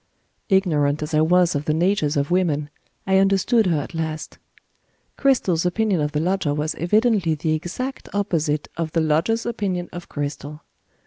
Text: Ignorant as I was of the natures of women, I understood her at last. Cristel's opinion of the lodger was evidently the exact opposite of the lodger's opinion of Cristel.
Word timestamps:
Ignorant 0.49 1.03
as 1.03 1.13
I 1.13 1.21
was 1.21 1.53
of 1.53 1.65
the 1.65 1.75
natures 1.75 2.17
of 2.17 2.31
women, 2.31 2.71
I 3.05 3.19
understood 3.19 3.67
her 3.67 3.79
at 3.79 3.93
last. 3.93 4.39
Cristel's 5.15 5.63
opinion 5.63 6.01
of 6.01 6.11
the 6.11 6.19
lodger 6.19 6.55
was 6.55 6.73
evidently 6.73 7.35
the 7.35 7.53
exact 7.53 8.09
opposite 8.11 8.67
of 8.77 8.93
the 8.93 8.99
lodger's 9.01 9.45
opinion 9.45 9.89
of 9.93 10.09
Cristel. 10.09 10.61